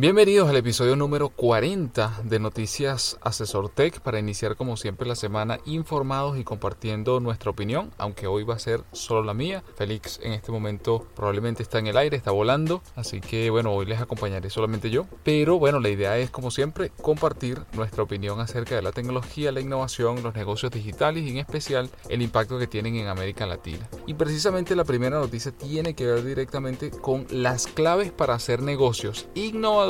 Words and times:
Bienvenidos 0.00 0.48
al 0.48 0.54
episodio 0.54 0.94
número 0.94 1.28
40 1.30 2.20
de 2.22 2.38
Noticias 2.38 3.18
Asesor 3.20 3.68
Tech 3.68 3.98
para 3.98 4.20
iniciar 4.20 4.54
como 4.54 4.76
siempre 4.76 5.08
la 5.08 5.16
semana 5.16 5.58
informados 5.64 6.38
y 6.38 6.44
compartiendo 6.44 7.18
nuestra 7.18 7.50
opinión, 7.50 7.90
aunque 7.98 8.28
hoy 8.28 8.44
va 8.44 8.54
a 8.54 8.60
ser 8.60 8.84
solo 8.92 9.24
la 9.24 9.34
mía. 9.34 9.64
Félix 9.74 10.20
en 10.22 10.34
este 10.34 10.52
momento 10.52 11.04
probablemente 11.16 11.64
está 11.64 11.80
en 11.80 11.88
el 11.88 11.96
aire, 11.96 12.16
está 12.16 12.30
volando, 12.30 12.80
así 12.94 13.20
que 13.20 13.50
bueno, 13.50 13.72
hoy 13.72 13.86
les 13.86 14.00
acompañaré 14.00 14.50
solamente 14.50 14.88
yo. 14.88 15.04
Pero 15.24 15.58
bueno, 15.58 15.80
la 15.80 15.88
idea 15.88 16.16
es 16.16 16.30
como 16.30 16.52
siempre 16.52 16.92
compartir 17.02 17.60
nuestra 17.72 18.04
opinión 18.04 18.38
acerca 18.38 18.76
de 18.76 18.82
la 18.82 18.92
tecnología, 18.92 19.50
la 19.50 19.60
innovación, 19.60 20.22
los 20.22 20.36
negocios 20.36 20.70
digitales 20.70 21.24
y 21.24 21.30
en 21.30 21.38
especial 21.38 21.90
el 22.08 22.22
impacto 22.22 22.56
que 22.56 22.68
tienen 22.68 22.94
en 22.94 23.08
América 23.08 23.46
Latina. 23.46 23.90
Y 24.06 24.14
precisamente 24.14 24.76
la 24.76 24.84
primera 24.84 25.18
noticia 25.18 25.50
tiene 25.50 25.94
que 25.94 26.06
ver 26.06 26.22
directamente 26.22 26.92
con 26.92 27.26
las 27.30 27.66
claves 27.66 28.12
para 28.12 28.34
hacer 28.34 28.62
negocios 28.62 29.26
innovadores 29.34 29.87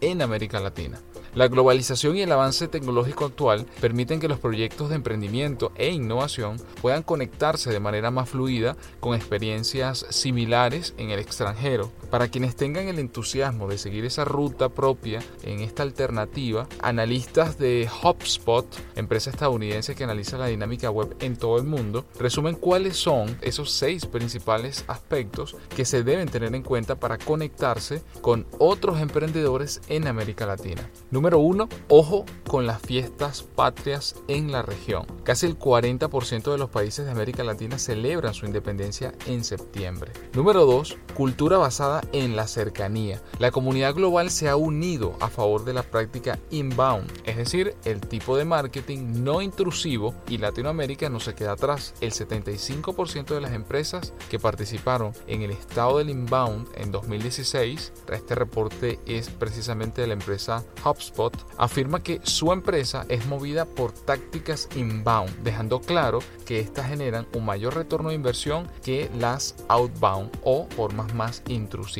en 0.00 0.22
América 0.22 0.60
Latina. 0.60 1.00
La 1.34 1.48
globalización 1.48 2.16
y 2.16 2.22
el 2.22 2.30
avance 2.30 2.68
tecnológico 2.68 3.24
actual 3.24 3.66
permiten 3.80 4.20
que 4.20 4.28
los 4.28 4.38
proyectos 4.38 4.88
de 4.88 4.94
emprendimiento 4.94 5.72
e 5.74 5.90
innovación 5.90 6.58
puedan 6.80 7.02
conectarse 7.02 7.70
de 7.70 7.80
manera 7.80 8.12
más 8.12 8.28
fluida 8.28 8.76
con 9.00 9.16
experiencias 9.16 10.06
similares 10.10 10.94
en 10.96 11.10
el 11.10 11.18
extranjero. 11.18 11.90
Para 12.12 12.28
quienes 12.28 12.56
tengan 12.56 12.88
el 12.88 12.98
entusiasmo 12.98 13.68
de 13.68 13.78
seguir 13.78 14.04
esa 14.04 14.26
ruta 14.26 14.68
propia 14.68 15.20
en 15.44 15.60
esta 15.60 15.82
alternativa, 15.82 16.68
analistas 16.82 17.56
de 17.56 17.88
HubSpot, 18.02 18.66
empresa 18.96 19.30
estadounidense 19.30 19.94
que 19.94 20.04
analiza 20.04 20.36
la 20.36 20.48
dinámica 20.48 20.90
web 20.90 21.16
en 21.20 21.36
todo 21.36 21.56
el 21.56 21.64
mundo, 21.64 22.04
resumen 22.18 22.56
cuáles 22.56 22.98
son 22.98 23.38
esos 23.40 23.70
seis 23.70 24.04
principales 24.04 24.84
aspectos 24.88 25.56
que 25.74 25.86
se 25.86 26.02
deben 26.02 26.28
tener 26.28 26.54
en 26.54 26.62
cuenta 26.62 26.96
para 26.96 27.16
conectarse 27.16 28.02
con 28.20 28.46
otros 28.58 29.00
emprendedores 29.00 29.80
en 29.88 30.06
América 30.06 30.44
Latina. 30.44 30.86
Número 31.10 31.38
1. 31.38 31.66
Ojo 31.88 32.26
con 32.46 32.66
las 32.66 32.82
fiestas 32.82 33.42
patrias 33.42 34.16
en 34.28 34.52
la 34.52 34.60
región. 34.60 35.06
Casi 35.24 35.46
el 35.46 35.58
40% 35.58 36.52
de 36.52 36.58
los 36.58 36.68
países 36.68 37.06
de 37.06 37.10
América 37.10 37.42
Latina 37.42 37.78
celebran 37.78 38.34
su 38.34 38.44
independencia 38.44 39.14
en 39.26 39.44
septiembre. 39.44 40.12
Número 40.34 40.66
2. 40.66 40.98
Cultura 41.14 41.56
basada 41.56 42.01
en 42.12 42.36
la 42.36 42.46
cercanía. 42.46 43.20
La 43.38 43.50
comunidad 43.50 43.94
global 43.94 44.30
se 44.30 44.48
ha 44.48 44.56
unido 44.56 45.16
a 45.20 45.28
favor 45.28 45.64
de 45.64 45.74
la 45.74 45.82
práctica 45.82 46.38
inbound, 46.50 47.10
es 47.24 47.36
decir, 47.36 47.74
el 47.84 48.00
tipo 48.00 48.36
de 48.36 48.44
marketing 48.44 49.22
no 49.22 49.42
intrusivo 49.42 50.14
y 50.28 50.38
Latinoamérica 50.38 51.08
no 51.08 51.20
se 51.20 51.34
queda 51.34 51.52
atrás. 51.52 51.94
El 52.00 52.12
75% 52.12 53.34
de 53.34 53.40
las 53.40 53.52
empresas 53.52 54.12
que 54.30 54.38
participaron 54.38 55.12
en 55.26 55.42
el 55.42 55.50
estado 55.50 55.98
del 55.98 56.10
inbound 56.10 56.68
en 56.76 56.90
2016, 56.92 57.92
este 58.12 58.34
reporte 58.34 58.98
es 59.06 59.28
precisamente 59.30 60.00
de 60.00 60.08
la 60.08 60.14
empresa 60.14 60.64
HubSpot, 60.84 61.32
afirma 61.58 62.02
que 62.02 62.20
su 62.24 62.52
empresa 62.52 63.06
es 63.08 63.26
movida 63.26 63.64
por 63.64 63.92
tácticas 63.92 64.68
inbound, 64.74 65.42
dejando 65.42 65.80
claro 65.80 66.20
que 66.46 66.60
estas 66.60 66.88
generan 66.88 67.26
un 67.34 67.44
mayor 67.44 67.74
retorno 67.74 68.10
de 68.10 68.14
inversión 68.14 68.68
que 68.82 69.10
las 69.18 69.54
outbound 69.68 70.30
o 70.44 70.66
formas 70.76 71.14
más 71.14 71.42
intrusivas. 71.48 71.91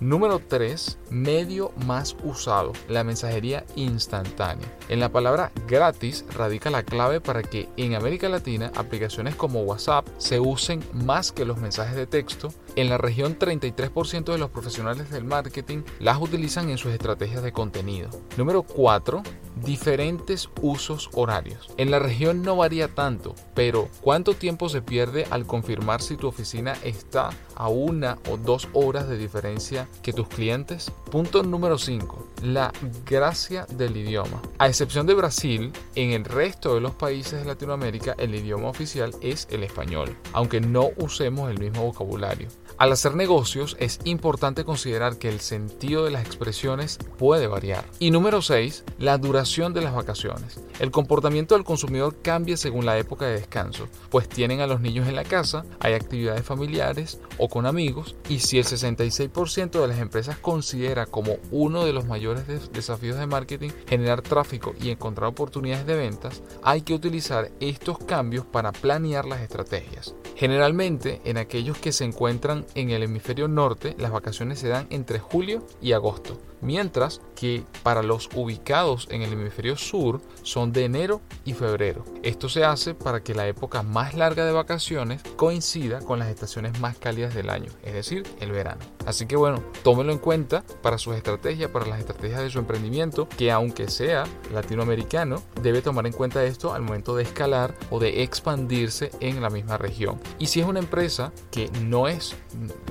Número 0.00 0.40
3. 0.40 0.98
Medio 1.10 1.72
más 1.86 2.16
usado, 2.24 2.72
la 2.88 3.04
mensajería 3.04 3.64
instantánea. 3.76 4.66
En 4.88 4.98
la 4.98 5.10
palabra 5.10 5.52
gratis 5.68 6.24
radica 6.34 6.70
la 6.70 6.82
clave 6.82 7.20
para 7.20 7.42
que 7.42 7.68
en 7.76 7.94
América 7.94 8.28
Latina 8.28 8.72
aplicaciones 8.74 9.36
como 9.36 9.62
WhatsApp 9.62 10.06
se 10.18 10.40
usen 10.40 10.82
más 10.92 11.32
que 11.32 11.44
los 11.44 11.58
mensajes 11.58 11.96
de 11.96 12.06
texto. 12.06 12.52
En 12.74 12.88
la 12.88 12.98
región 12.98 13.38
33% 13.38 14.32
de 14.32 14.38
los 14.38 14.50
profesionales 14.50 15.10
del 15.10 15.24
marketing 15.24 15.82
las 16.00 16.20
utilizan 16.20 16.68
en 16.70 16.78
sus 16.78 16.92
estrategias 16.92 17.42
de 17.42 17.52
contenido. 17.52 18.10
Número 18.36 18.62
4 18.62 19.22
diferentes 19.56 20.48
usos 20.60 21.10
horarios. 21.14 21.68
En 21.76 21.90
la 21.90 21.98
región 21.98 22.42
no 22.42 22.56
varía 22.56 22.88
tanto, 22.88 23.34
pero 23.54 23.88
¿cuánto 24.00 24.34
tiempo 24.34 24.68
se 24.68 24.82
pierde 24.82 25.26
al 25.30 25.46
confirmar 25.46 26.02
si 26.02 26.16
tu 26.16 26.28
oficina 26.28 26.74
está 26.84 27.30
a 27.54 27.68
una 27.68 28.18
o 28.30 28.36
dos 28.36 28.68
horas 28.72 29.08
de 29.08 29.16
diferencia 29.16 29.88
que 30.02 30.12
tus 30.12 30.28
clientes? 30.28 30.92
Punto 31.10 31.44
número 31.44 31.78
5. 31.78 32.26
La 32.42 32.72
gracia 33.08 33.64
del 33.66 33.96
idioma. 33.96 34.42
A 34.58 34.66
excepción 34.66 35.06
de 35.06 35.14
Brasil, 35.14 35.72
en 35.94 36.10
el 36.10 36.24
resto 36.24 36.74
de 36.74 36.80
los 36.80 36.92
países 36.92 37.40
de 37.40 37.44
Latinoamérica 37.44 38.16
el 38.18 38.34
idioma 38.34 38.68
oficial 38.68 39.12
es 39.20 39.46
el 39.50 39.62
español, 39.62 40.16
aunque 40.32 40.60
no 40.60 40.90
usemos 40.96 41.48
el 41.48 41.60
mismo 41.60 41.84
vocabulario. 41.84 42.48
Al 42.78 42.92
hacer 42.92 43.14
negocios 43.14 43.74
es 43.80 44.00
importante 44.04 44.64
considerar 44.64 45.16
que 45.16 45.30
el 45.30 45.40
sentido 45.40 46.04
de 46.04 46.10
las 46.10 46.26
expresiones 46.26 46.98
puede 47.16 47.46
variar. 47.46 47.86
Y 47.98 48.10
número 48.10 48.42
6, 48.42 48.84
la 48.98 49.16
duración 49.16 49.72
de 49.72 49.80
las 49.80 49.94
vacaciones. 49.94 50.60
El 50.78 50.90
comportamiento 50.90 51.54
del 51.54 51.64
consumidor 51.64 52.20
cambia 52.20 52.58
según 52.58 52.84
la 52.84 52.98
época 52.98 53.26
de 53.26 53.40
descanso, 53.40 53.88
pues 54.10 54.28
tienen 54.28 54.60
a 54.60 54.66
los 54.66 54.82
niños 54.82 55.08
en 55.08 55.16
la 55.16 55.24
casa, 55.24 55.64
hay 55.80 55.94
actividades 55.94 56.44
familiares 56.44 57.18
o 57.38 57.48
con 57.48 57.64
amigos, 57.64 58.14
y 58.28 58.40
si 58.40 58.58
el 58.58 58.66
66% 58.66 59.80
de 59.80 59.88
las 59.88 59.98
empresas 59.98 60.36
considera 60.36 60.95
como 61.04 61.36
uno 61.50 61.84
de 61.84 61.92
los 61.92 62.06
mayores 62.06 62.46
desafíos 62.72 63.18
de 63.18 63.26
marketing 63.26 63.70
generar 63.86 64.22
tráfico 64.22 64.74
y 64.80 64.88
encontrar 64.88 65.28
oportunidades 65.28 65.84
de 65.84 65.96
ventas, 65.96 66.42
hay 66.62 66.80
que 66.80 66.94
utilizar 66.94 67.50
estos 67.60 67.98
cambios 67.98 68.46
para 68.46 68.72
planear 68.72 69.26
las 69.26 69.42
estrategias. 69.42 70.14
Generalmente, 70.36 71.20
en 71.24 71.38
aquellos 71.38 71.78
que 71.78 71.92
se 71.92 72.04
encuentran 72.04 72.64
en 72.74 72.90
el 72.90 73.02
hemisferio 73.02 73.48
norte, 73.48 73.94
las 73.98 74.12
vacaciones 74.12 74.58
se 74.58 74.68
dan 74.68 74.86
entre 74.90 75.18
julio 75.18 75.66
y 75.80 75.92
agosto, 75.92 76.38
mientras 76.60 77.20
que 77.34 77.64
para 77.82 78.02
los 78.02 78.28
ubicados 78.34 79.08
en 79.10 79.22
el 79.22 79.32
hemisferio 79.32 79.76
sur 79.76 80.20
son 80.42 80.72
de 80.72 80.84
enero 80.84 81.20
y 81.44 81.54
febrero. 81.54 82.04
Esto 82.22 82.48
se 82.48 82.64
hace 82.64 82.94
para 82.94 83.22
que 83.22 83.34
la 83.34 83.48
época 83.48 83.82
más 83.82 84.14
larga 84.14 84.44
de 84.44 84.52
vacaciones 84.52 85.22
coincida 85.36 86.00
con 86.00 86.18
las 86.18 86.28
estaciones 86.28 86.78
más 86.80 86.98
cálidas 86.98 87.34
del 87.34 87.50
año, 87.50 87.70
es 87.82 87.94
decir, 87.94 88.24
el 88.40 88.52
verano. 88.52 88.95
Así 89.06 89.26
que 89.26 89.36
bueno, 89.36 89.62
tómelo 89.84 90.12
en 90.12 90.18
cuenta 90.18 90.64
para 90.82 90.98
sus 90.98 91.14
estrategias, 91.14 91.70
para 91.70 91.86
las 91.86 92.00
estrategias 92.00 92.42
de 92.42 92.50
su 92.50 92.58
emprendimiento, 92.58 93.28
que 93.28 93.52
aunque 93.52 93.88
sea 93.88 94.24
latinoamericano, 94.52 95.42
debe 95.62 95.80
tomar 95.80 96.06
en 96.06 96.12
cuenta 96.12 96.44
esto 96.44 96.74
al 96.74 96.82
momento 96.82 97.14
de 97.14 97.22
escalar 97.22 97.74
o 97.90 98.00
de 98.00 98.24
expandirse 98.24 99.10
en 99.20 99.40
la 99.40 99.48
misma 99.48 99.78
región. 99.78 100.20
Y 100.38 100.46
si 100.46 100.60
es 100.60 100.66
una 100.66 100.80
empresa 100.80 101.32
que 101.50 101.70
no 101.82 102.08
es 102.08 102.34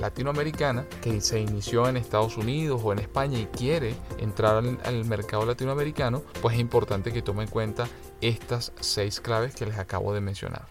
latinoamericana, 0.00 0.86
que 1.02 1.20
se 1.20 1.40
inició 1.40 1.88
en 1.88 1.96
Estados 1.96 2.36
Unidos 2.36 2.80
o 2.82 2.92
en 2.92 2.98
España 2.98 3.38
y 3.38 3.46
quiere 3.46 3.94
entrar 4.18 4.56
al, 4.56 5.04
mercado 5.04 5.44
latinoamericano, 5.44 6.22
pues 6.40 6.54
es 6.54 6.60
importante 6.60 7.12
que 7.12 7.22
tome 7.22 7.44
en 7.44 7.50
cuenta 7.50 7.86
estas 8.20 8.72
seis 8.80 9.20
claves 9.20 9.54
que 9.54 9.66
les 9.66 9.78
acabo 9.78 10.14
de 10.14 10.20
mencionar. 10.20 10.66